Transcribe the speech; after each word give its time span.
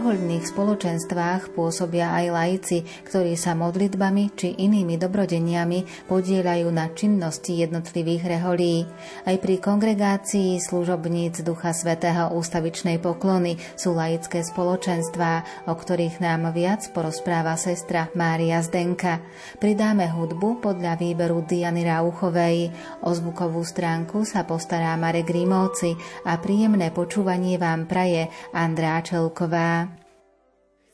Pri 0.00 0.16
rehoľných 0.16 0.48
spoločenstvách 0.48 1.52
pôsobia 1.52 2.08
aj 2.08 2.26
laici, 2.32 2.88
ktorí 3.04 3.36
sa 3.36 3.52
modlitbami 3.52 4.32
či 4.32 4.56
inými 4.56 4.96
dobrodeniami 4.96 6.08
podielajú 6.08 6.72
na 6.72 6.88
činnosti 6.88 7.60
jednotlivých 7.60 8.24
reholí. 8.24 8.88
Aj 9.28 9.36
pri 9.36 9.60
kongregácii 9.60 10.56
služobníc 10.56 11.44
Ducha 11.44 11.76
Svetého 11.76 12.32
ústavičnej 12.32 12.96
poklony 12.96 13.60
sú 13.76 13.92
laické 13.92 14.40
spoločenstvá, 14.40 15.68
o 15.68 15.76
ktorých 15.76 16.16
nám 16.24 16.48
viac 16.56 16.80
porozpráva 16.96 17.60
sestra 17.60 18.08
Mária 18.16 18.64
Zdenka. 18.64 19.20
Pridáme 19.60 20.08
hudbu 20.08 20.64
podľa 20.64 20.96
výberu 20.96 21.44
Diany 21.44 21.84
Rauchovej. 21.84 22.72
O 23.04 23.12
zvukovú 23.12 23.60
stránku 23.60 24.24
sa 24.24 24.48
postará 24.48 24.96
Marek 24.96 25.28
Rímovci 25.28 25.92
a 26.24 26.40
príjemné 26.40 26.88
počúvanie 26.88 27.60
vám 27.60 27.84
praje 27.84 28.32
Andrá 28.56 29.04
Čelková. 29.04 29.89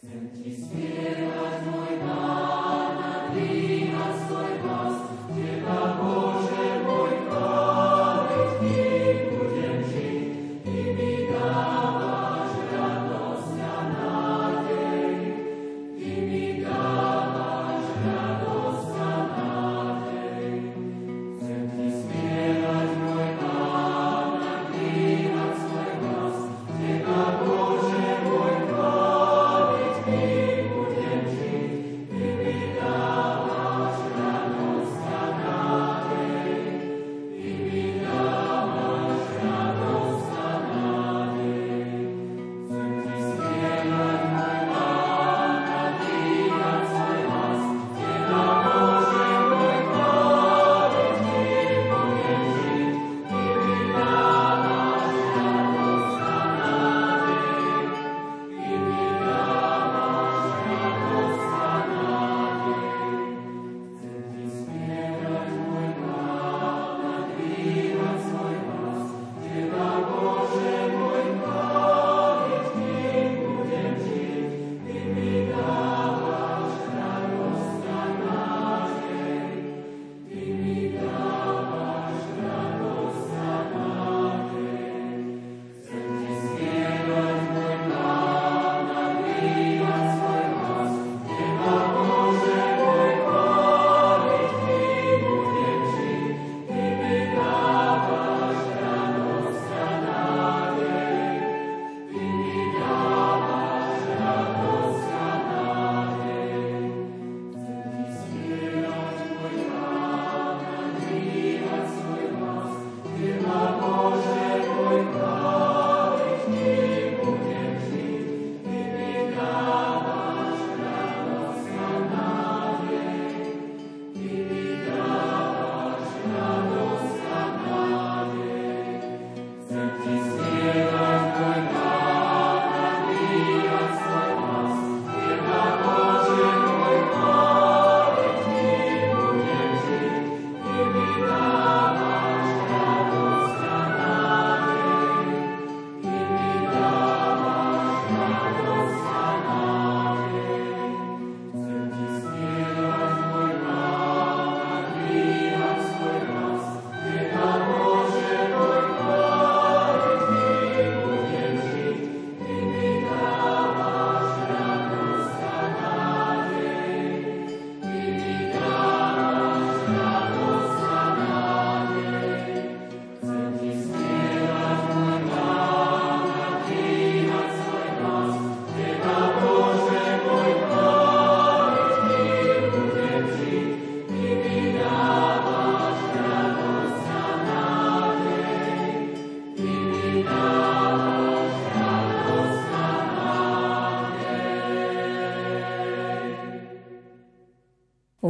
sent 0.08 0.44
his 0.44 0.64
spirit. 0.64 0.95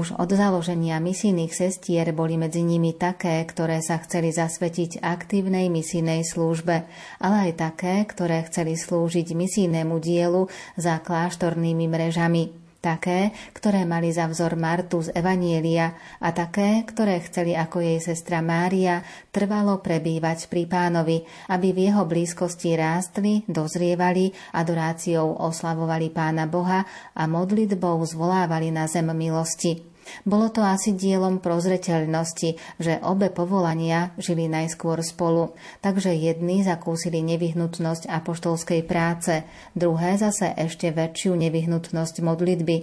Už 0.07 0.23
od 0.23 0.39
založenia 0.39 1.03
misijných 1.03 1.51
sestier 1.51 2.15
boli 2.15 2.39
medzi 2.39 2.63
nimi 2.63 2.95
také, 2.95 3.43
ktoré 3.43 3.83
sa 3.83 3.99
chceli 3.99 4.31
zasvetiť 4.31 5.03
aktívnej 5.03 5.67
misijnej 5.67 6.23
službe, 6.23 6.87
ale 7.19 7.51
aj 7.51 7.53
také, 7.59 8.07
ktoré 8.07 8.47
chceli 8.47 8.79
slúžiť 8.79 9.35
misijnému 9.35 9.99
dielu 9.99 10.47
za 10.79 11.03
kláštornými 11.03 11.91
mrežami. 11.91 12.55
Také, 12.79 13.35
ktoré 13.51 13.83
mali 13.83 14.15
za 14.15 14.31
vzor 14.31 14.55
Martu 14.55 15.03
z 15.03 15.11
Evanielia 15.11 15.91
a 16.23 16.31
také, 16.31 16.87
ktoré 16.87 17.19
chceli 17.27 17.59
ako 17.59 17.83
jej 17.83 17.99
sestra 17.99 18.39
Mária 18.39 19.03
trvalo 19.35 19.83
prebývať 19.83 20.47
pri 20.47 20.71
pánovi, 20.71 21.27
aby 21.51 21.75
v 21.75 21.91
jeho 21.91 22.07
blízkosti 22.07 22.79
rástli, 22.79 23.43
dozrievali, 23.51 24.31
adoráciou 24.55 25.35
oslavovali 25.35 26.15
pána 26.15 26.47
Boha 26.47 26.87
a 27.11 27.27
modlitbou 27.27 27.99
zvolávali 28.07 28.71
na 28.71 28.87
zem 28.87 29.11
milosti. 29.11 29.96
Bolo 30.25 30.49
to 30.51 30.65
asi 30.65 30.95
dielom 30.95 31.39
prozreteľnosti, 31.43 32.81
že 32.81 32.99
obe 33.03 33.29
povolania 33.31 34.15
žili 34.17 34.47
najskôr 34.51 35.03
spolu, 35.03 35.55
takže 35.83 36.15
jedni 36.15 36.63
zakúsili 36.63 37.21
nevyhnutnosť 37.23 38.09
apoštolskej 38.09 38.81
práce, 38.87 39.45
druhé 39.77 40.17
zase 40.17 40.51
ešte 40.55 40.91
väčšiu 40.91 41.37
nevyhnutnosť 41.37 42.25
modlitby, 42.25 42.77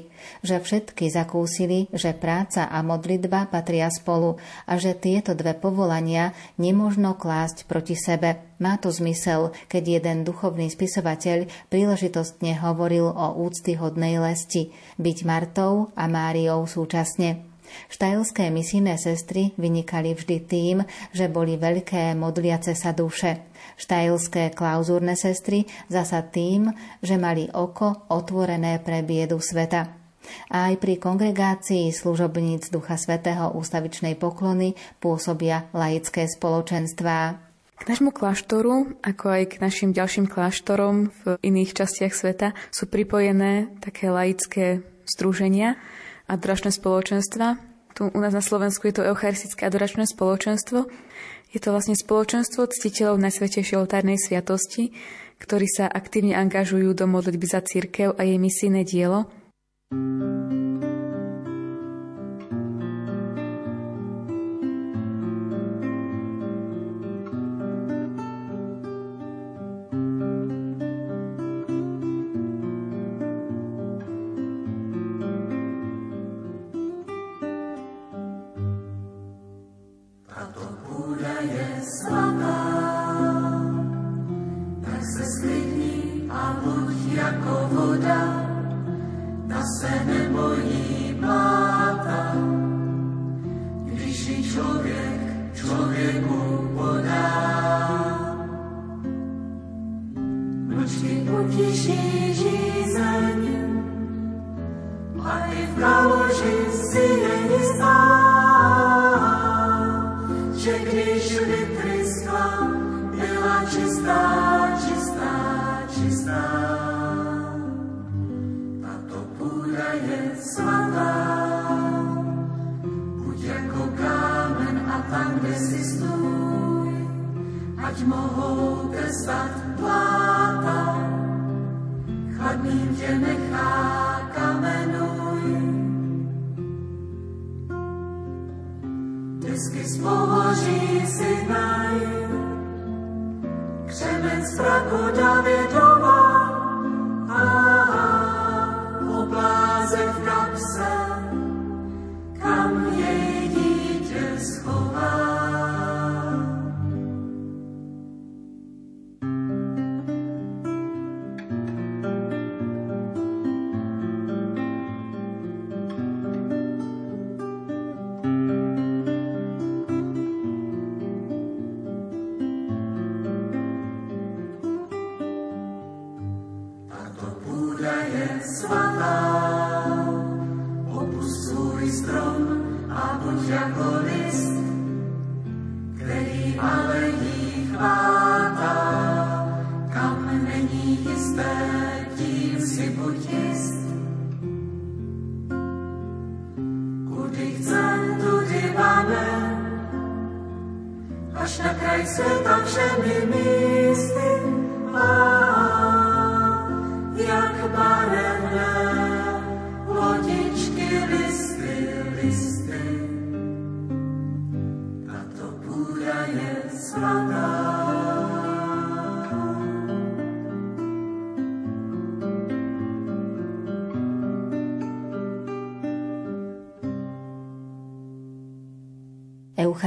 že 0.45 0.59
všetky 0.61 1.09
zakúsili, 1.09 1.91
že 1.91 2.15
práca 2.15 2.67
a 2.69 2.79
modlitba 2.79 3.47
patria 3.51 3.91
spolu 3.91 4.39
a 4.67 4.79
že 4.79 4.95
tieto 4.95 5.35
dve 5.35 5.57
povolania 5.57 6.31
nemožno 6.55 7.17
klásť 7.17 7.65
proti 7.67 7.97
sebe. 7.97 8.52
Má 8.63 8.79
to 8.79 8.95
zmysel, 8.95 9.51
keď 9.67 9.99
jeden 9.99 10.23
duchovný 10.23 10.71
spisovateľ 10.71 11.51
príležitostne 11.67 12.55
hovoril 12.63 13.11
o 13.11 13.35
úctyhodnej 13.43 14.23
lesti, 14.23 14.71
byť 14.95 15.17
Martou 15.27 15.91
a 15.99 16.07
Máriou 16.07 16.63
súčasne. 16.63 17.43
Štajlské 17.91 18.47
misijné 18.55 18.95
sestry 18.95 19.51
vynikali 19.59 20.15
vždy 20.15 20.37
tým, 20.47 20.77
že 21.11 21.27
boli 21.27 21.59
veľké 21.59 22.15
modliace 22.15 22.71
sa 22.71 22.95
duše. 22.95 23.43
Štajlské 23.75 24.55
klauzúrne 24.55 25.19
sestry 25.19 25.67
zasa 25.91 26.23
tým, 26.23 26.71
že 27.03 27.19
mali 27.19 27.51
oko 27.51 28.07
otvorené 28.07 28.79
pre 28.79 29.03
biedu 29.03 29.43
sveta. 29.43 29.91
A 30.47 30.71
aj 30.71 30.79
pri 30.79 31.03
kongregácii 31.03 31.91
služobníc 31.91 32.71
Ducha 32.71 32.95
Svetého 32.95 33.51
ústavičnej 33.59 34.15
poklony 34.15 34.71
pôsobia 35.03 35.67
laické 35.75 36.31
spoločenstvá. 36.31 37.51
K 37.73 37.89
nášmu 37.89 38.13
kláštoru, 38.13 38.95
ako 39.01 39.25
aj 39.33 39.43
k 39.57 39.61
našim 39.61 39.89
ďalším 39.91 40.29
kláštorom 40.29 41.09
v 41.25 41.41
iných 41.41 41.73
častiach 41.73 42.13
sveta 42.13 42.53
sú 42.69 42.85
pripojené 42.85 43.73
také 43.81 44.13
laické 44.13 44.85
združenia, 45.09 45.75
adoračné 46.29 46.71
spoločenstva. 46.71 47.57
Tu 47.93 48.09
u 48.09 48.19
nás 48.21 48.33
na 48.33 48.41
Slovensku 48.41 48.87
je 48.89 49.01
to 49.01 49.03
Eucharistické 49.05 49.67
adoračné 49.67 50.05
spoločenstvo. 50.05 50.87
Je 51.53 51.59
to 51.61 51.69
vlastne 51.69 51.93
spoločenstvo 51.93 52.65
ctiteľov 52.65 53.21
Najsvetejšej 53.21 53.77
oltárnej 53.77 54.17
sviatosti, 54.17 54.93
ktorí 55.37 55.69
sa 55.69 55.85
aktívne 55.85 56.33
angažujú 56.33 56.97
do 56.97 57.05
modlitby 57.05 57.45
za 57.45 57.61
církev 57.61 58.17
a 58.17 58.21
jej 58.25 58.41
misijné 58.41 58.81
dielo. 58.85 59.29
thank 59.93 60.83
you 60.83 60.92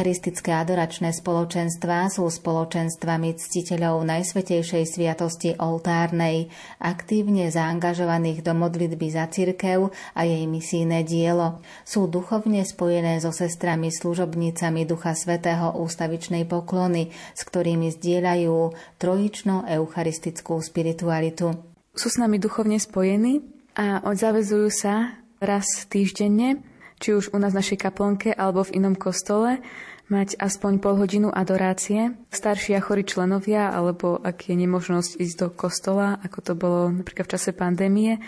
Eucharistické 0.06 0.54
adoračné 0.54 1.10
spoločenstvá 1.10 2.06
sú 2.14 2.30
spoločenstvami 2.30 3.34
ctiteľov 3.42 4.06
Najsvetejšej 4.06 4.86
sviatosti 4.86 5.58
oltárnej, 5.58 6.46
aktívne 6.78 7.50
zaangažovaných 7.50 8.46
do 8.46 8.54
modlitby 8.54 9.02
za 9.10 9.26
cirkev 9.26 9.90
a 10.14 10.22
jej 10.22 10.46
misijné 10.46 11.02
dielo. 11.02 11.58
Sú 11.82 12.06
duchovne 12.06 12.62
spojené 12.62 13.18
so 13.18 13.34
sestrami 13.34 13.90
služobnicami 13.90 14.86
Ducha 14.86 15.18
Svetého 15.18 15.74
ústavičnej 15.74 16.46
poklony, 16.46 17.10
s 17.34 17.42
ktorými 17.42 17.90
zdieľajú 17.90 18.78
trojično-eucharistickú 19.02 20.54
spiritualitu. 20.62 21.50
Sú 21.98 22.14
s 22.14 22.22
nami 22.22 22.38
duchovne 22.38 22.78
spojení 22.78 23.42
a 23.74 24.06
odzavezujú 24.06 24.70
sa 24.70 25.18
raz 25.42 25.66
týždenne 25.90 26.62
či 26.96 27.12
už 27.12 27.32
u 27.32 27.38
nás 27.38 27.52
v 27.52 27.60
našej 27.60 27.78
kaplnke 27.80 28.32
alebo 28.32 28.64
v 28.64 28.80
inom 28.80 28.96
kostole, 28.96 29.60
mať 30.06 30.38
aspoň 30.38 30.78
pol 30.78 30.94
hodinu 30.98 31.28
adorácie. 31.34 32.14
Starší 32.30 32.78
a 32.78 32.84
chorí 32.84 33.02
členovia, 33.02 33.74
alebo 33.74 34.18
ak 34.22 34.50
je 34.50 34.54
nemožnosť 34.54 35.18
ísť 35.18 35.36
do 35.38 35.48
kostola, 35.50 36.18
ako 36.22 36.38
to 36.42 36.52
bolo 36.54 36.80
napríklad 36.94 37.26
v 37.26 37.32
čase 37.34 37.50
pandémie, 37.50 38.22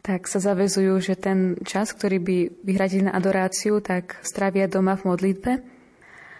tak 0.00 0.24
sa 0.24 0.40
zavezujú, 0.40 0.96
že 1.04 1.20
ten 1.20 1.58
čas, 1.66 1.92
ktorý 1.92 2.18
by 2.22 2.36
vyhradili 2.64 3.10
na 3.10 3.12
adoráciu, 3.12 3.82
tak 3.84 4.16
strávia 4.24 4.70
doma 4.70 4.96
v 4.96 5.04
modlitbe 5.04 5.52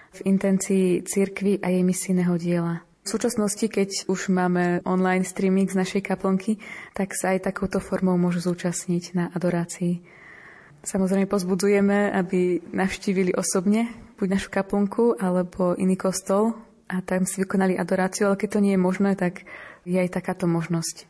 v 0.09 0.21
intencii 0.25 1.05
cirkvy 1.05 1.61
a 1.61 1.69
jej 1.69 1.85
misijného 1.85 2.35
diela. 2.41 2.81
V 3.05 3.17
súčasnosti, 3.17 3.65
keď 3.69 4.09
už 4.09 4.29
máme 4.33 4.85
online 4.85 5.25
streaming 5.25 5.69
z 5.69 5.81
našej 5.81 6.03
kaplnky, 6.05 6.61
tak 6.93 7.17
sa 7.17 7.37
aj 7.37 7.49
takouto 7.49 7.81
formou 7.81 8.17
môžu 8.21 8.45
zúčastniť 8.45 9.05
na 9.17 9.25
adorácii. 9.33 10.01
Samozrejme 10.85 11.29
pozbudzujeme, 11.29 12.13
aby 12.13 12.61
navštívili 12.73 13.37
osobne 13.37 14.08
buď 14.19 14.29
našu 14.35 14.51
kaplnku 14.51 15.15
alebo 15.23 15.79
iný 15.79 15.95
kostol 15.95 16.59
a 16.91 16.99
tam 17.07 17.23
si 17.23 17.39
vykonali 17.41 17.79
adoráciu, 17.79 18.27
ale 18.29 18.41
keď 18.41 18.59
to 18.59 18.65
nie 18.65 18.75
je 18.75 18.81
možné, 18.81 19.15
tak 19.15 19.47
je 19.87 19.95
aj 19.95 20.11
takáto 20.11 20.51
možnosť. 20.51 21.07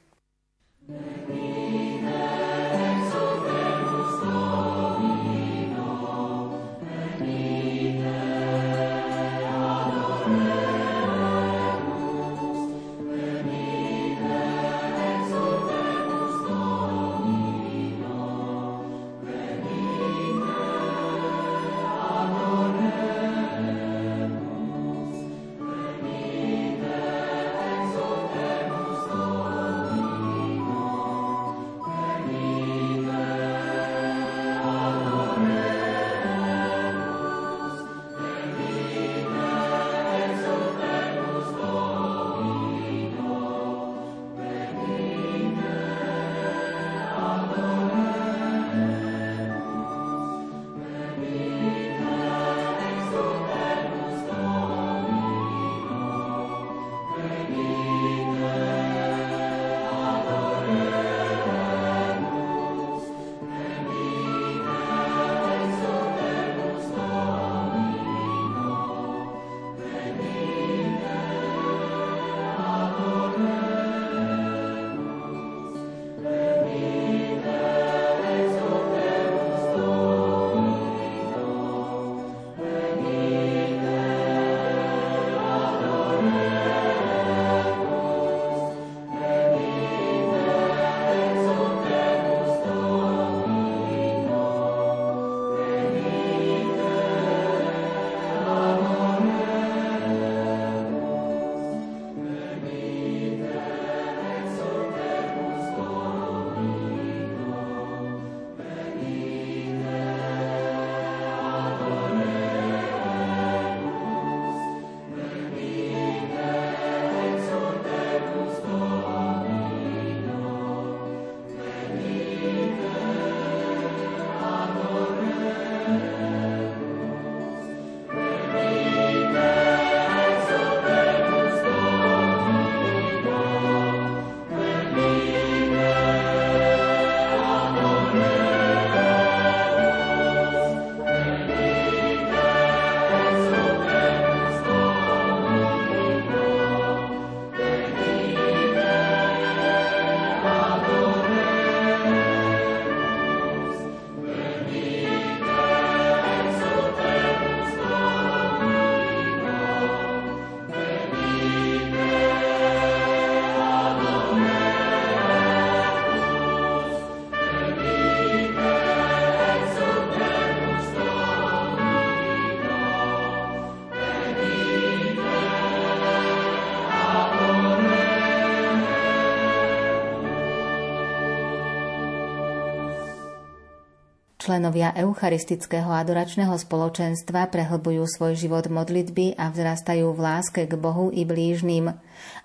Členovia 184.48 184.96
Eucharistického 184.96 185.92
adoračného 185.92 186.56
spoločenstva 186.56 187.52
prehlbujú 187.52 188.08
svoj 188.08 188.32
život 188.32 188.64
modlitby 188.72 189.36
a 189.36 189.52
vzrastajú 189.52 190.08
v 190.16 190.20
láske 190.24 190.64
k 190.64 190.72
Bohu 190.72 191.12
i 191.12 191.28
blížnym. 191.28 191.92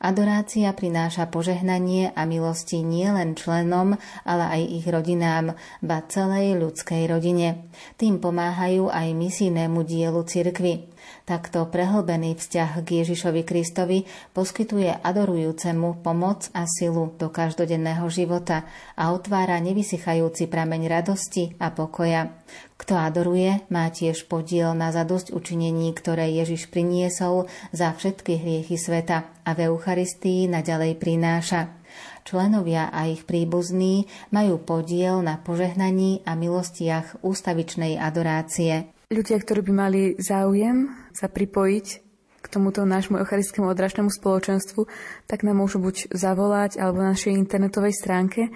Adorácia 0.03 0.67
prináša 0.75 1.31
požehnanie 1.31 2.11
a 2.11 2.27
milosti 2.27 2.83
nielen 2.83 3.39
členom, 3.39 3.95
ale 4.27 4.43
aj 4.51 4.61
ich 4.83 4.83
rodinám, 4.83 5.55
ba 5.79 6.03
celej 6.03 6.59
ľudskej 6.59 7.07
rodine. 7.07 7.71
Tým 7.95 8.19
pomáhajú 8.19 8.91
aj 8.91 9.07
misijnému 9.15 9.87
dielu 9.87 10.19
cirkvy. 10.27 10.92
Takto 11.23 11.63
prehlbený 11.71 12.35
vzťah 12.35 12.83
k 12.83 12.99
Ježišovi 12.99 13.47
Kristovi 13.47 14.03
poskytuje 14.35 14.91
adorujúcemu 14.91 16.03
pomoc 16.03 16.51
a 16.51 16.67
silu 16.67 17.15
do 17.15 17.31
každodenného 17.31 18.03
života 18.11 18.67
a 18.99 19.15
otvára 19.15 19.55
nevysychajúci 19.63 20.51
prameň 20.51 20.91
radosti 20.91 21.55
a 21.63 21.71
pokoja. 21.71 22.27
Kto 22.75 22.99
adoruje, 22.99 23.63
má 23.71 23.87
tiež 23.87 24.27
podiel 24.27 24.75
na 24.75 24.91
zadosť 24.91 25.31
učinení, 25.31 25.95
ktoré 25.95 26.27
Ježiš 26.27 26.67
priniesol 26.67 27.47
za 27.71 27.95
všetky 27.95 28.43
hriechy 28.43 28.75
sveta 28.75 29.23
a 29.47 29.55
v 29.55 29.71
Eucharistii 29.71 30.51
naďalej 30.51 30.99
prináša. 30.99 31.71
Členovia 32.27 32.91
a 32.91 33.07
ich 33.07 33.23
príbuzní 33.23 34.11
majú 34.35 34.59
podiel 34.59 35.23
na 35.23 35.39
požehnaní 35.39 36.19
a 36.27 36.35
milostiach 36.35 37.23
ústavičnej 37.23 37.95
adorácie. 37.95 38.92
Ľudia, 39.13 39.37
ktorí 39.37 39.61
by 39.69 39.73
mali 39.77 40.01
záujem 40.17 40.89
sa 41.13 41.29
pripojiť 41.29 41.87
k 42.41 42.45
tomuto 42.49 42.81
nášmu 42.81 43.21
eucharistickému 43.21 43.69
odračnému 43.69 44.09
spoločenstvu, 44.09 44.89
tak 45.29 45.45
nám 45.45 45.61
môžu 45.61 45.77
buď 45.77 46.09
zavolať, 46.09 46.81
alebo 46.81 47.05
na 47.05 47.13
našej 47.13 47.37
internetovej 47.37 47.93
stránke 47.93 48.49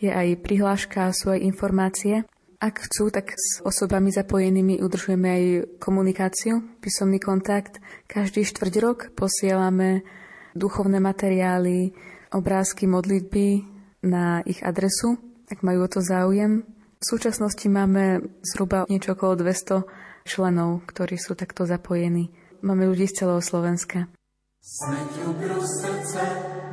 je 0.00 0.08
aj 0.08 0.40
prihláška, 0.40 1.12
sú 1.12 1.36
aj 1.36 1.44
informácie. 1.44 2.24
Ak 2.56 2.88
chcú, 2.88 3.12
tak 3.12 3.36
s 3.36 3.60
osobami 3.60 4.08
zapojenými 4.08 4.80
udržujeme 4.80 5.28
aj 5.28 5.44
komunikáciu, 5.76 6.64
písomný 6.80 7.20
kontakt. 7.20 7.76
Každý 8.08 8.48
štvrť 8.48 8.74
rok 8.80 8.98
posielame 9.12 10.08
duchovné 10.56 11.04
materiály, 11.04 11.92
obrázky, 12.32 12.88
modlitby 12.88 13.60
na 14.08 14.40
ich 14.48 14.64
adresu, 14.64 15.20
ak 15.52 15.60
majú 15.60 15.84
o 15.84 15.92
to 15.92 16.00
záujem. 16.00 16.77
V 16.98 17.04
súčasnosti 17.06 17.62
máme 17.70 18.26
zhruba 18.42 18.82
niečo 18.90 19.14
okolo 19.14 19.38
200 19.38 19.86
členov, 20.26 20.82
ktorí 20.90 21.14
sú 21.14 21.38
takto 21.38 21.62
zapojení. 21.62 22.34
Máme 22.58 22.90
ľudí 22.90 23.06
z 23.06 23.22
celého 23.22 23.38
Slovenska. 23.38 24.10
Smeť 24.58 25.22
srdce, 25.62 26.22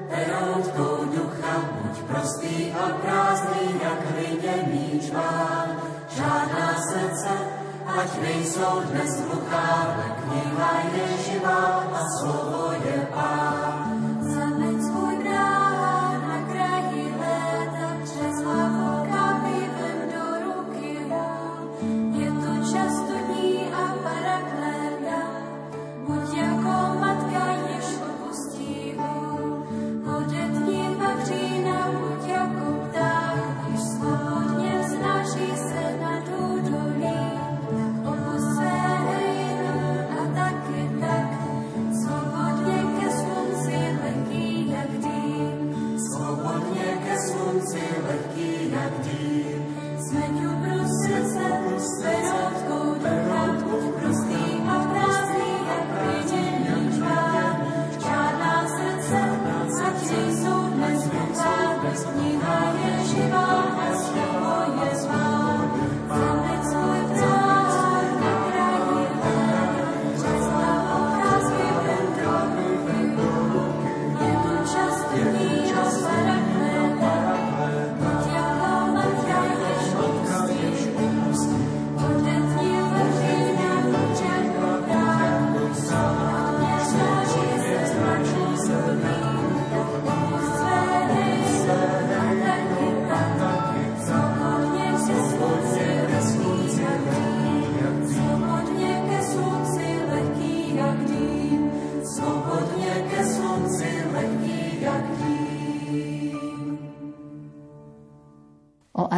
peroutkou 0.09 1.13
ducha, 1.13 1.53
buď 1.77 1.95
prostý 2.09 2.73
a 2.73 2.85
prázdný, 3.05 3.77
jak 3.77 4.01
hlinený 4.17 4.85
čván. 5.05 5.67
Žádná 6.09 6.69
srdce, 6.89 7.31
ať 7.85 8.09
nejsou 8.25 8.81
dnes 8.89 9.11
hluchá, 9.29 9.69
kniha 10.25 10.73
je 10.89 11.05
živá 11.21 11.85
a 11.85 12.01
slovo 12.17 12.73
je 12.81 12.97
pán. 13.13 13.64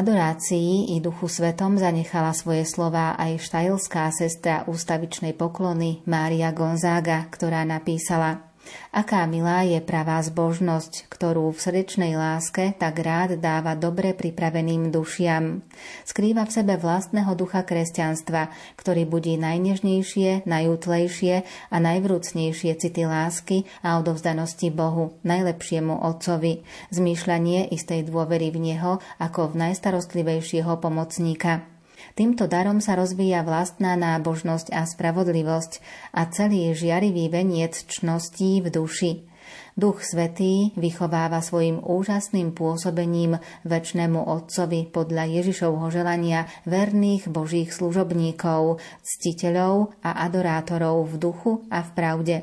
Adorácii 0.07 0.95
i 0.95 1.03
duchu 1.03 1.27
svetom 1.27 1.75
zanechala 1.75 2.31
svoje 2.31 2.63
slová 2.63 3.19
aj 3.19 3.43
štajlská 3.43 4.07
sestra 4.15 4.63
ústavičnej 4.63 5.35
poklony 5.35 5.99
Mária 6.07 6.55
Gonzága, 6.55 7.27
ktorá 7.27 7.67
napísala 7.67 8.47
Aká 8.91 9.24
milá 9.29 9.62
je 9.62 9.77
pravá 9.79 10.17
zbožnosť, 10.19 11.05
ktorú 11.07 11.53
v 11.53 11.59
srdečnej 11.62 12.17
láske 12.17 12.74
tak 12.75 13.00
rád 13.00 13.38
dáva 13.38 13.77
dobre 13.77 14.17
pripraveným 14.17 14.89
dušiam. 14.89 15.62
Skrýva 16.03 16.50
v 16.50 16.55
sebe 16.57 16.75
vlastného 16.81 17.31
ducha 17.38 17.62
kresťanstva, 17.62 18.50
ktorý 18.75 19.05
budí 19.05 19.38
najnežnejšie, 19.38 20.50
najútlejšie 20.50 21.36
a 21.69 21.77
najvrúcnejšie 21.77 22.71
city 22.75 23.03
lásky 23.05 23.69
a 23.86 24.01
odovzdanosti 24.01 24.74
Bohu, 24.74 25.15
najlepšiemu 25.21 26.03
Otcovi, 26.03 26.65
zmýšľanie 26.89 27.69
istej 27.69 28.09
dôvery 28.09 28.50
v 28.50 28.74
Neho 28.74 29.00
ako 29.21 29.53
v 29.53 29.69
najstarostlivejšieho 29.69 30.81
pomocníka. 30.81 31.76
Týmto 32.17 32.50
darom 32.50 32.81
sa 32.81 32.97
rozvíja 32.97 33.45
vlastná 33.45 33.93
nábožnosť 33.93 34.74
a 34.74 34.89
spravodlivosť 34.89 35.71
a 36.17 36.25
celý 36.33 36.74
žiarivý 36.74 37.29
veniec 37.29 37.86
čností 37.86 38.57
v 38.65 38.74
duši. 38.74 39.12
Duch 39.77 40.01
Svetý 40.01 40.74
vychováva 40.74 41.45
svojim 41.45 41.77
úžasným 41.77 42.57
pôsobením 42.57 43.38
väčšnému 43.69 44.17
Otcovi 44.17 44.89
podľa 44.89 45.29
Ježišovho 45.29 45.93
želania 45.93 46.50
verných 46.65 47.29
Božích 47.29 47.69
služobníkov, 47.69 48.81
ctiteľov 49.05 49.93
a 50.01 50.25
adorátorov 50.25 51.05
v 51.13 51.15
duchu 51.21 51.51
a 51.69 51.85
v 51.85 51.89
pravde. 51.94 52.35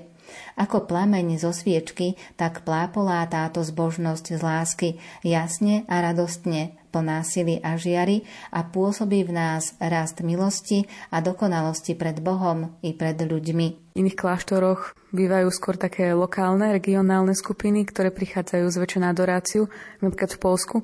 Ako 0.54 0.86
plameň 0.86 1.42
zo 1.42 1.50
sviečky, 1.50 2.14
tak 2.38 2.62
plápolá 2.62 3.26
táto 3.26 3.66
zbožnosť 3.66 4.38
z 4.38 4.40
lásky, 4.40 4.88
jasne 5.26 5.82
a 5.90 5.98
radostne, 5.98 6.78
plná 6.94 7.26
sily 7.26 7.58
a 7.58 7.74
žiary 7.74 8.22
a 8.54 8.62
pôsobí 8.62 9.26
v 9.26 9.34
nás 9.34 9.74
rast 9.82 10.22
milosti 10.22 10.86
a 11.10 11.18
dokonalosti 11.18 11.98
pred 11.98 12.22
Bohom 12.22 12.78
i 12.86 12.94
pred 12.94 13.18
ľuďmi. 13.18 13.66
V 13.94 13.98
iných 13.98 14.14
kláštoroch 14.14 14.94
bývajú 15.10 15.50
skôr 15.50 15.74
také 15.74 16.14
lokálne, 16.14 16.70
regionálne 16.70 17.34
skupiny, 17.34 17.82
ktoré 17.82 18.14
prichádzajú 18.14 18.70
zväčša 18.70 18.98
na 19.02 19.10
adoráciu, 19.10 19.66
napríklad 19.98 20.30
v 20.34 20.38
Polsku, 20.38 20.76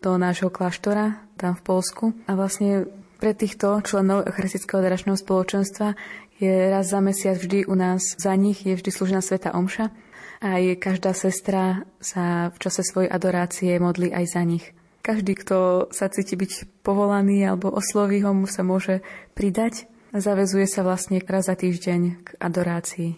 do 0.00 0.16
nášho 0.16 0.48
kláštora, 0.48 1.20
tam 1.36 1.52
v 1.52 1.62
Polsku. 1.64 2.04
A 2.24 2.32
vlastne 2.32 2.88
pre 3.18 3.34
týchto 3.34 3.82
členov 3.82 4.30
Eucharistického 4.30 4.78
adoračného 4.78 5.18
spoločenstva 5.18 5.98
je 6.38 6.70
raz 6.70 6.86
za 6.94 7.02
mesiac 7.02 7.34
vždy 7.34 7.66
u 7.66 7.74
nás, 7.74 8.14
za 8.14 8.30
nich 8.38 8.62
je 8.62 8.78
vždy 8.78 8.90
služná 8.94 9.18
Sveta 9.18 9.58
Omša. 9.58 9.90
Aj 10.38 10.62
každá 10.78 11.10
sestra 11.18 11.82
sa 11.98 12.54
v 12.54 12.56
čase 12.62 12.86
svojej 12.86 13.10
adorácie 13.10 13.74
modlí 13.82 14.14
aj 14.14 14.24
za 14.38 14.42
nich. 14.46 14.70
Každý, 15.08 15.40
kto 15.40 15.88
sa 15.88 16.12
cíti 16.12 16.36
byť 16.36 16.84
povolaný 16.84 17.40
alebo 17.48 17.72
osloví 17.72 18.20
ho, 18.20 18.36
mu 18.36 18.44
sa 18.44 18.60
môže 18.60 19.00
pridať 19.32 19.88
zavezuje 20.12 20.68
sa 20.68 20.84
vlastne 20.84 21.20
raz 21.24 21.48
za 21.48 21.56
týždeň 21.56 22.00
k 22.24 22.28
adorácii. 22.36 23.16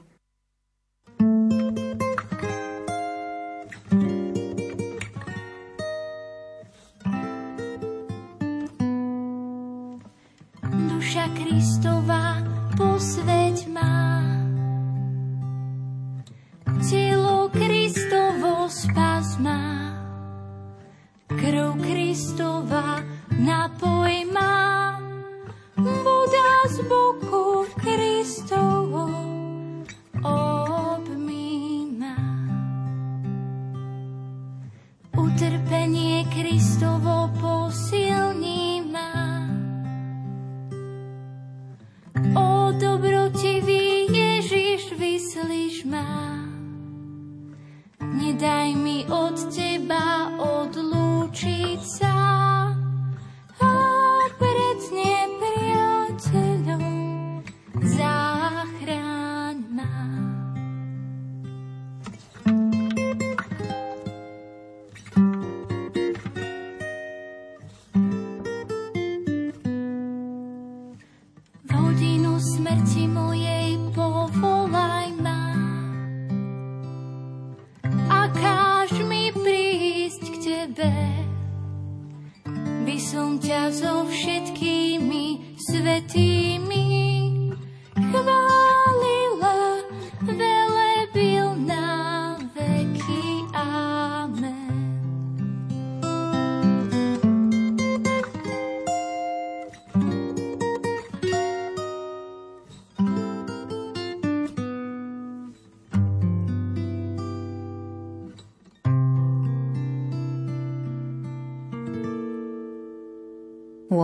duša 10.70 11.26
Kristova 11.35 11.80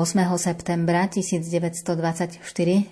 8. 0.07 0.23
septembra 0.38 1.11
1924 1.11 2.38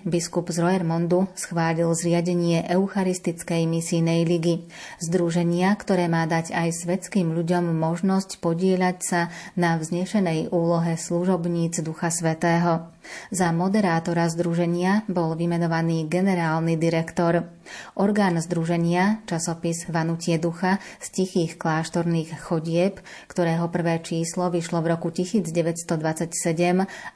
biskup 0.03 0.51
z 0.51 0.59
Roermondu 0.59 1.31
schválil 1.31 1.87
zriadenie 1.95 2.67
Eucharistickej 2.67 3.63
misijnej 3.71 4.27
ligy, 4.27 4.67
združenia, 4.99 5.71
ktoré 5.79 6.11
má 6.11 6.27
dať 6.27 6.51
aj 6.51 6.75
svetským 6.75 7.31
ľuďom 7.31 7.71
možnosť 7.71 8.43
podieľať 8.43 8.97
sa 8.99 9.21
na 9.55 9.79
vznešenej 9.79 10.51
úlohe 10.51 10.99
služobníc 10.99 11.79
Ducha 11.79 12.11
Svetého. 12.11 12.94
Za 13.33 13.49
moderátora 13.51 14.29
združenia 14.29 15.03
bol 15.09 15.33
vymenovaný 15.33 16.05
generálny 16.05 16.77
direktor. 16.77 17.49
Orgán 17.97 18.37
združenia, 18.37 19.25
časopis 19.25 19.89
Vanutie 19.89 20.37
ducha 20.37 20.77
z 21.01 21.07
tichých 21.21 21.57
kláštorných 21.57 22.37
chodieb, 22.45 23.01
ktorého 23.25 23.67
prvé 23.73 23.99
číslo 24.05 24.53
vyšlo 24.53 24.85
v 24.85 24.93
roku 24.93 25.09
1927 25.09 25.89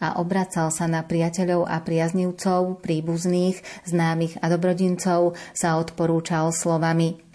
a 0.02 0.08
obracal 0.18 0.74
sa 0.74 0.86
na 0.90 1.06
priateľov 1.06 1.70
a 1.70 1.78
priaznivcov, 1.80 2.82
príbuzných, 2.82 3.62
známych 3.86 4.42
a 4.42 4.50
dobrodincov, 4.50 5.38
sa 5.54 5.78
odporúčal 5.78 6.50
slovami 6.50 7.29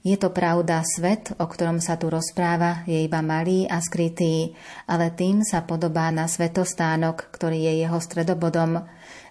je 0.00 0.16
to 0.16 0.32
pravda, 0.32 0.80
svet, 0.80 1.36
o 1.36 1.44
ktorom 1.44 1.76
sa 1.76 2.00
tu 2.00 2.08
rozpráva, 2.08 2.88
je 2.88 3.04
iba 3.04 3.20
malý 3.20 3.68
a 3.68 3.84
skrytý, 3.84 4.56
ale 4.88 5.12
tým 5.12 5.44
sa 5.44 5.60
podobá 5.60 6.08
na 6.08 6.24
svetostánok, 6.24 7.28
ktorý 7.28 7.68
je 7.68 7.72
jeho 7.84 8.00
stredobodom. 8.00 8.80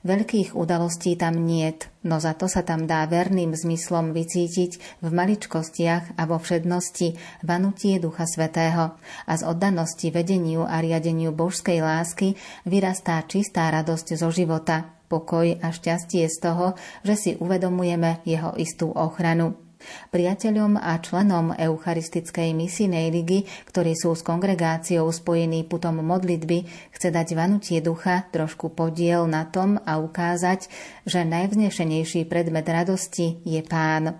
Veľkých 0.05 0.53
udalostí 0.53 1.17
tam 1.17 1.41
niet, 1.41 1.89
no 2.05 2.21
za 2.21 2.37
to 2.37 2.45
sa 2.45 2.61
tam 2.61 2.85
dá 2.85 3.03
verným 3.09 3.51
zmyslom 3.51 4.13
vycítiť 4.13 5.01
v 5.01 5.09
maličkostiach 5.09 6.15
a 6.15 6.23
vo 6.29 6.37
všednosti 6.37 7.17
vanutie 7.43 7.97
Ducha 7.97 8.29
Svetého 8.29 8.95
a 9.25 9.33
z 9.33 9.43
oddanosti 9.43 10.13
vedeniu 10.13 10.69
a 10.69 10.79
riadeniu 10.79 11.33
božskej 11.33 11.81
lásky 11.81 12.37
vyrastá 12.63 13.19
čistá 13.25 13.67
radosť 13.73 14.15
zo 14.15 14.29
života, 14.29 14.87
pokoj 15.09 15.57
a 15.59 15.73
šťastie 15.73 16.29
z 16.29 16.37
toho, 16.37 16.77
že 17.01 17.15
si 17.17 17.31
uvedomujeme 17.35 18.21
jeho 18.23 18.53
istú 18.55 18.93
ochranu. 18.93 19.68
Priateľom 20.11 20.75
a 20.75 20.99
členom 20.99 21.55
Eucharistickej 21.55 22.51
misijnej 22.51 23.09
ligy, 23.11 23.47
ktorí 23.69 23.95
sú 23.95 24.11
s 24.11 24.25
kongregáciou 24.25 25.07
spojení 25.07 25.63
putom 25.63 26.03
modlitby, 26.03 26.67
chce 26.91 27.09
dať 27.09 27.37
vanutie 27.37 27.79
ducha 27.79 28.27
trošku 28.29 28.75
podiel 28.75 29.23
na 29.25 29.47
tom 29.47 29.79
a 29.87 29.97
ukázať, 30.01 30.67
že 31.07 31.23
najvznešenejší 31.23 32.27
predmet 32.27 32.67
radosti 32.67 33.39
je 33.47 33.63
Pán. 33.63 34.19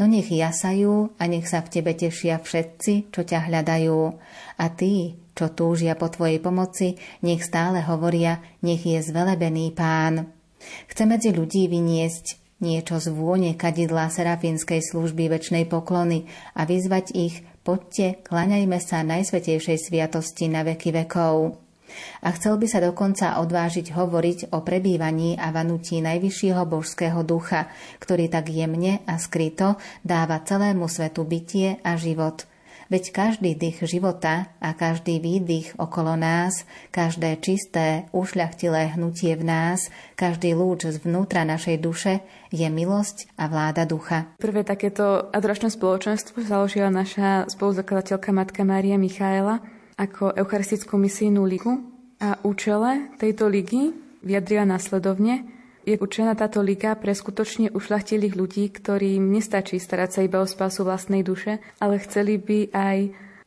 No 0.00 0.08
nech 0.08 0.32
jasajú 0.32 1.14
a 1.20 1.22
nech 1.28 1.44
sa 1.44 1.60
v 1.60 1.68
tebe 1.78 1.92
tešia 1.92 2.40
všetci, 2.40 3.12
čo 3.12 3.20
ťa 3.22 3.52
hľadajú. 3.52 4.00
A 4.58 4.64
tí, 4.72 5.20
čo 5.36 5.52
túžia 5.52 5.94
po 5.94 6.08
tvojej 6.08 6.40
pomoci, 6.40 6.96
nech 7.20 7.44
stále 7.44 7.84
hovoria, 7.84 8.40
nech 8.64 8.82
je 8.82 8.98
zvelebený 8.98 9.76
Pán. 9.76 10.32
Chce 10.90 11.04
medzi 11.06 11.30
ľudí 11.30 11.70
vyniesť 11.70 12.47
niečo 12.58 12.98
z 12.98 13.14
vône 13.14 13.54
kadidla 13.54 14.10
serafínskej 14.10 14.82
služby 14.82 15.30
väčšnej 15.30 15.64
poklony 15.70 16.26
a 16.58 16.66
vyzvať 16.66 17.06
ich, 17.14 17.42
poďte, 17.62 18.22
klaňajme 18.26 18.78
sa 18.82 19.06
Najsvetejšej 19.06 19.78
sviatosti 19.78 20.50
na 20.50 20.66
veky 20.66 20.90
vekov. 21.04 21.58
A 22.20 22.28
chcel 22.36 22.60
by 22.60 22.66
sa 22.68 22.84
dokonca 22.84 23.40
odvážiť 23.40 23.96
hovoriť 23.96 24.52
o 24.52 24.60
prebývaní 24.60 25.40
a 25.40 25.48
vanutí 25.48 26.04
najvyššieho 26.04 26.62
božského 26.68 27.24
ducha, 27.24 27.72
ktorý 27.96 28.28
tak 28.28 28.52
jemne 28.52 29.00
a 29.08 29.16
skryto 29.16 29.80
dáva 30.04 30.44
celému 30.44 30.84
svetu 30.86 31.24
bytie 31.24 31.80
a 31.80 31.96
život– 31.96 32.44
Veď 32.88 33.12
každý 33.12 33.52
dých 33.52 33.84
života 33.84 34.48
a 34.64 34.72
každý 34.72 35.20
výdych 35.20 35.76
okolo 35.76 36.16
nás, 36.16 36.64
každé 36.88 37.36
čisté, 37.44 38.08
ušľachtilé 38.16 38.96
hnutie 38.96 39.36
v 39.36 39.44
nás, 39.44 39.92
každý 40.16 40.56
lúč 40.56 40.88
zvnútra 40.88 41.44
našej 41.44 41.76
duše 41.84 42.24
je 42.48 42.64
milosť 42.64 43.28
a 43.36 43.44
vláda 43.52 43.84
ducha. 43.84 44.32
Prvé 44.40 44.64
takéto 44.64 45.28
adoračné 45.28 45.68
spoločenstvo 45.68 46.40
založila 46.40 46.88
naša 46.88 47.44
spoluzakladateľka 47.52 48.32
Matka 48.32 48.64
Mária 48.64 48.96
Michaela 48.96 49.60
ako 50.00 50.32
Eucharistickú 50.32 50.96
misijnú 50.96 51.44
ligu 51.44 51.84
a 52.24 52.40
účele 52.40 53.12
tejto 53.20 53.52
ligy 53.52 53.92
vyjadrila 54.24 54.64
následovne– 54.64 55.44
je 55.88 55.96
určená 55.96 56.36
táto 56.36 56.60
liga 56.60 56.92
pre 57.00 57.16
skutočne 57.16 57.72
ušlachtilých 57.72 58.36
ľudí, 58.36 58.68
ktorým 58.68 59.32
nestačí 59.32 59.80
starať 59.80 60.10
sa 60.12 60.20
iba 60.20 60.44
o 60.44 60.46
spásu 60.46 60.84
vlastnej 60.84 61.24
duše, 61.24 61.64
ale 61.80 61.96
chceli 62.04 62.36
by 62.36 62.68
aj 62.76 62.98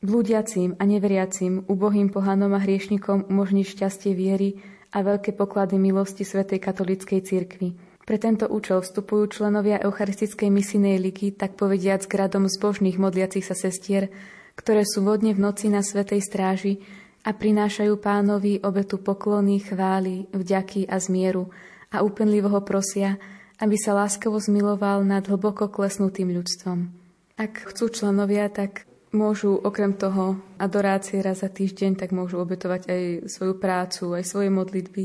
blúdiacim 0.02 0.74
a 0.82 0.84
neveriacim, 0.90 1.70
ubohým 1.70 2.10
pohanom 2.10 2.58
a 2.58 2.60
hriešnikom 2.66 3.30
umožniť 3.30 3.66
šťastie 3.78 4.18
viery 4.18 4.58
a 4.90 5.06
veľké 5.06 5.38
poklady 5.38 5.78
milosti 5.78 6.26
Svetej 6.26 6.58
katolíckej 6.58 7.22
cirkvi. 7.22 7.78
Pre 8.02 8.18
tento 8.18 8.50
účel 8.50 8.82
vstupujú 8.82 9.30
členovia 9.30 9.78
Eucharistickej 9.78 10.50
misijnej 10.50 10.98
ligy, 10.98 11.38
tak 11.38 11.54
povediac 11.54 12.02
k 12.10 12.18
radom 12.18 12.50
zbožných 12.50 12.98
modliacich 12.98 13.46
sa 13.46 13.54
sestier, 13.54 14.10
ktoré 14.58 14.82
sú 14.82 15.06
vodne 15.06 15.38
v 15.38 15.46
noci 15.46 15.70
na 15.70 15.86
Svetej 15.86 16.26
stráži 16.26 16.82
a 17.22 17.38
prinášajú 17.38 18.02
pánovi 18.02 18.66
obetu 18.66 18.98
poklony, 18.98 19.62
chvály, 19.62 20.26
vďaky 20.34 20.90
a 20.90 20.98
zmieru, 20.98 21.54
a 21.92 22.02
úpenlivo 22.02 22.48
ho 22.48 22.64
prosia, 22.64 23.20
aby 23.60 23.76
sa 23.78 23.94
láskavo 23.94 24.40
zmiloval 24.40 25.04
nad 25.06 25.28
hlboko 25.28 25.70
klesnutým 25.70 26.34
ľudstvom. 26.34 26.90
Ak 27.38 27.70
chcú 27.70 27.92
členovia, 27.92 28.48
tak 28.50 28.88
môžu 29.12 29.60
okrem 29.60 29.94
toho 29.94 30.40
adorácie 30.56 31.20
raz 31.20 31.44
za 31.44 31.52
týždeň, 31.52 32.00
tak 32.00 32.16
môžu 32.16 32.40
obetovať 32.40 32.82
aj 32.88 33.04
svoju 33.28 33.54
prácu, 33.60 34.16
aj 34.16 34.24
svoje 34.24 34.50
modlitby, 34.50 35.04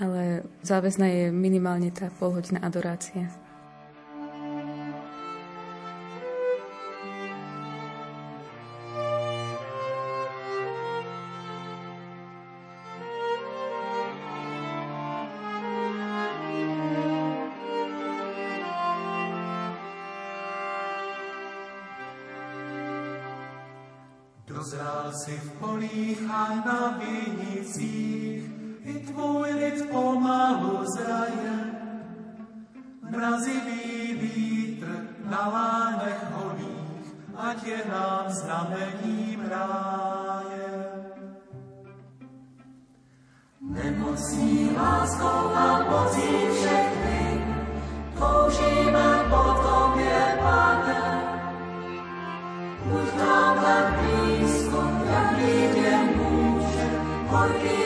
ale 0.00 0.42
záväzná 0.64 1.06
je 1.06 1.24
minimálne 1.30 1.92
tá 1.92 2.10
polhodina 2.10 2.64
adorácia. 2.64 3.30
Znamením 38.54 39.40
ráje. 39.50 40.70
Nemocní 43.60 44.70
láskou 44.76 45.54
a 45.54 45.86
mocí 45.90 46.30
všechny, 46.54 47.44
toužíme 48.18 49.24
po 49.30 49.42
tobě, 49.62 50.38
Pane. 50.42 51.22
Buď 52.84 53.14
nám 53.18 53.64
len 53.64 53.94
blízko, 54.00 54.82
jak 55.10 55.36
lidě 55.36 55.98
může, 56.16 56.90
horký 57.26 57.83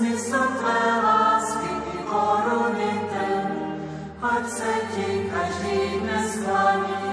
smysl 0.00 0.40
tvé 0.58 1.02
lásky 1.04 1.68
i 1.94 1.98
koruny 2.08 2.92
ať 4.22 4.48
se 4.48 4.72
ti 4.96 5.28
každý 5.28 6.00
dnes 6.00 6.44
klaní. 6.44 7.09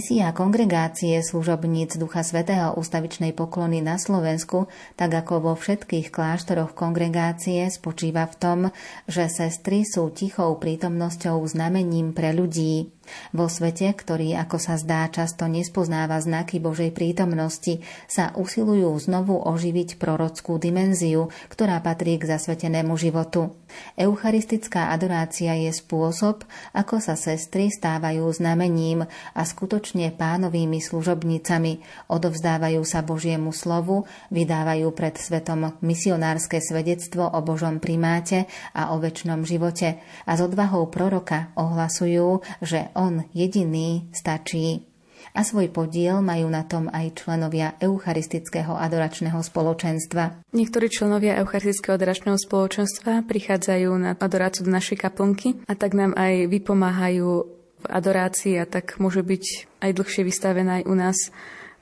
Misia 0.00 0.32
kongregácie 0.32 1.20
služobníc 1.20 2.00
Ducha 2.00 2.24
Svetého 2.24 2.72
ústavičnej 2.72 3.36
poklony 3.36 3.84
na 3.84 4.00
Slovensku, 4.00 4.64
tak 4.96 5.12
ako 5.12 5.44
vo 5.44 5.52
všetkých 5.52 6.08
kláštoroch 6.08 6.72
kongregácie, 6.72 7.68
spočíva 7.68 8.24
v 8.24 8.34
tom, 8.40 8.58
že 9.04 9.28
sestry 9.28 9.84
sú 9.84 10.08
tichou 10.08 10.56
prítomnosťou 10.56 11.44
znamením 11.44 12.16
pre 12.16 12.32
ľudí. 12.32 12.88
Vo 13.30 13.46
svete, 13.46 13.90
ktorý, 13.94 14.34
ako 14.38 14.56
sa 14.58 14.74
zdá, 14.80 15.06
často 15.12 15.46
nespoznáva 15.46 16.18
znaky 16.18 16.58
Božej 16.58 16.90
prítomnosti, 16.90 17.82
sa 18.10 18.34
usilujú 18.34 18.90
znovu 18.98 19.38
oživiť 19.38 19.96
prorockú 19.96 20.58
dimenziu, 20.58 21.30
ktorá 21.52 21.78
patrí 21.84 22.18
k 22.18 22.28
zasvetenému 22.30 22.94
životu. 22.98 23.54
Eucharistická 23.94 24.90
adorácia 24.90 25.54
je 25.54 25.70
spôsob, 25.70 26.42
ako 26.74 26.98
sa 26.98 27.14
sestry 27.14 27.70
stávajú 27.70 28.26
znamením 28.34 29.06
a 29.34 29.42
skutočne 29.46 30.10
pánovými 30.14 30.82
služobnicami, 30.82 31.78
odovzdávajú 32.10 32.82
sa 32.82 33.06
Božiemu 33.06 33.54
slovu, 33.54 34.10
vydávajú 34.34 34.90
pred 34.90 35.14
svetom 35.14 35.78
misionárske 35.80 36.58
svedectvo 36.58 37.30
o 37.30 37.38
Božom 37.46 37.78
primáte 37.78 38.50
a 38.74 38.90
o 38.94 38.98
väčšnom 38.98 39.46
živote 39.46 40.02
a 40.26 40.32
s 40.34 40.40
odvahou 40.42 40.90
proroka 40.90 41.54
ohlasujú, 41.54 42.42
že 42.58 42.90
on 43.00 43.24
jediný 43.32 44.06
stačí. 44.12 44.84
A 45.30 45.46
svoj 45.46 45.70
podiel 45.70 46.18
majú 46.24 46.50
na 46.50 46.66
tom 46.66 46.90
aj 46.90 47.22
členovia 47.22 47.78
Eucharistického 47.78 48.74
adoračného 48.74 49.38
spoločenstva. 49.38 50.42
Niektorí 50.50 50.90
členovia 50.90 51.38
Eucharistického 51.38 51.94
adoračného 51.94 52.34
spoločenstva 52.40 53.22
prichádzajú 53.28 53.90
na 54.00 54.10
adoráciu 54.18 54.66
do 54.66 54.74
našej 54.74 55.06
kaplnky 55.06 55.60
a 55.70 55.78
tak 55.78 55.94
nám 55.94 56.18
aj 56.18 56.50
vypomáhajú 56.50 57.46
v 57.80 57.86
adorácii 57.86 58.58
a 58.58 58.66
tak 58.66 58.98
môže 58.98 59.22
byť 59.22 59.44
aj 59.80 59.90
dlhšie 59.96 60.22
vystavená 60.26 60.82
aj 60.82 60.84
u 60.88 60.94
nás 60.98 61.18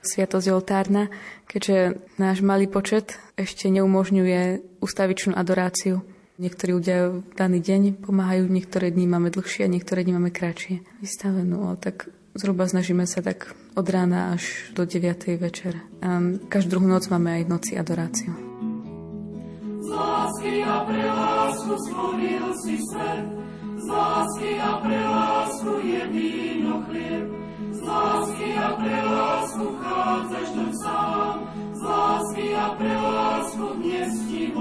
sviatosť 0.03 0.47
oltárna, 0.55 1.11
keďže 1.51 1.99
náš 2.21 2.45
malý 2.45 2.71
počet 2.71 3.19
ešte 3.35 3.67
neumožňuje 3.73 4.79
ustavičnú 4.79 5.35
adoráciu. 5.35 6.05
Niektorí 6.39 6.71
ľudia 6.71 7.19
v 7.19 7.35
daný 7.35 7.59
deň 7.59 7.83
pomáhajú, 7.99 8.47
niektoré 8.47 8.95
dní 8.95 9.11
máme 9.11 9.35
dlhšie 9.35 9.67
a 9.67 9.73
niektoré 9.75 10.07
dní 10.07 10.15
máme 10.15 10.31
kratšie 10.31 10.87
vystavenú, 11.03 11.75
tak 11.83 12.15
zhruba 12.39 12.71
snažíme 12.71 13.11
sa 13.11 13.27
tak 13.27 13.59
od 13.75 13.83
rána 13.91 14.39
až 14.39 14.71
do 14.71 14.87
9. 14.87 15.35
večer. 15.35 15.83
A 15.99 16.23
každú 16.47 16.79
druhú 16.79 16.87
noc 16.87 17.11
máme 17.11 17.43
aj 17.43 17.51
noci 17.51 17.75
adoráciu. 17.75 18.39
Z 19.83 19.91
a 20.63 20.79
pre 20.87 21.03
lásku 21.11 21.75
stvoril 21.75 22.47
chlieb, 26.87 27.27
z 27.75 27.83
a 28.63 28.69
pre 28.79 28.99
lásku 29.11 29.67
chádzaš 29.83 30.49
do 30.55 30.67
sám, 30.87 31.35
z 31.75 31.83
a 32.55 32.67
pre 32.79 32.95
lásku 32.95 33.65
dnes 33.83 34.13
ti 34.31 34.55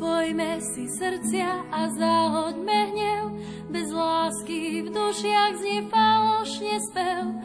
spojme 0.00 0.64
si 0.64 0.88
srdcia 0.96 1.68
a 1.68 1.92
zahoďme 1.92 2.78
hnev, 2.88 3.36
bez 3.68 3.92
lásky 3.92 4.80
v 4.80 4.96
dušiach 4.96 5.60
znie 5.60 5.84
falošne 5.92 6.80
spev. 6.88 7.36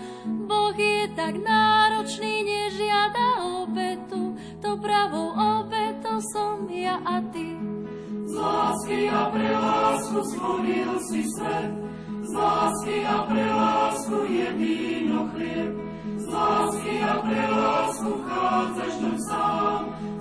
Boh 0.48 0.72
je 0.72 1.12
tak 1.20 1.36
náročný, 1.36 2.48
nežiada 2.48 3.60
obetu, 3.60 4.40
to 4.64 4.80
pravou 4.80 5.36
obetou 5.36 6.24
som 6.32 6.64
ja 6.72 6.96
a 7.04 7.20
ty. 7.36 7.60
Z 8.24 8.34
lásky 8.40 9.12
a 9.12 9.36
pre 9.36 9.52
lásku 9.52 10.20
stvoril 10.24 10.96
si 11.12 11.28
svet, 11.28 11.76
z 12.24 12.32
lásky 12.40 13.04
a 13.04 13.18
pre 13.28 13.46
lásku 13.52 14.16
je 14.32 14.48
víno 14.56 15.28
chlieb, 15.36 15.76
z 16.24 16.26
lásky 16.32 16.96
a 17.04 17.14
pre 17.20 17.44
lásku 17.52 18.12
chádzaš 18.24 18.94
do 19.04 19.12
sám, 19.28 19.82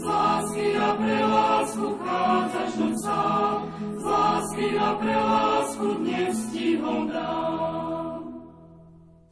z 0.00 0.02
lásky 0.02 0.66
a 0.80 0.88
pre 0.96 1.18
lásku 1.20 1.86
chádzaš 2.00 2.72
do 2.80 2.88
sám, 3.04 3.58
z 4.00 4.04
lásky 4.04 4.68
a 4.80 4.88
pre 4.96 5.16
lásku 5.16 5.86
dnes 6.00 6.36
ti 6.48 6.68
ho. 6.80 6.92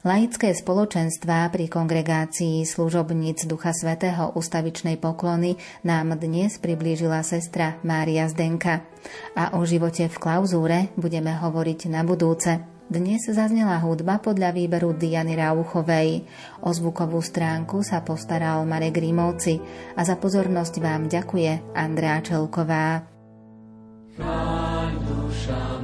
Laické 0.09 0.55
spoločenstvá 0.55 1.51
pri 1.53 1.69
kongregácii 1.69 2.63
služobníc 2.65 3.45
Ducha 3.45 3.75
Svetého 3.75 4.31
ustavičnej 4.33 4.97
poklony 4.97 5.59
nám 5.85 6.17
dnes 6.17 6.57
priblížila 6.57 7.21
sestra 7.27 7.77
Mária 7.83 8.25
Zdenka. 8.31 8.89
A 9.37 9.59
o 9.59 9.67
živote 9.67 10.07
v 10.07 10.17
klauzúre 10.17 10.79
budeme 10.95 11.35
hovoriť 11.35 11.93
na 11.93 12.07
budúce. 12.07 12.78
Dnes 12.89 13.21
zaznela 13.29 13.77
hudba 13.85 14.17
podľa 14.17 14.49
výberu 14.57 14.97
Diany 14.97 15.37
Rauchovej. 15.37 16.25
O 16.65 16.73
zvukovú 16.73 17.21
stránku 17.21 17.85
sa 17.85 18.01
postaral 18.01 18.65
Marek 18.65 18.97
Rímovci 18.97 19.61
a 19.93 20.09
za 20.09 20.17
pozornosť 20.17 20.81
vám 20.81 21.05
ďakuje 21.05 21.77
Andrá 21.77 22.17
Čelková. 22.25 23.05
Duša 25.05 25.78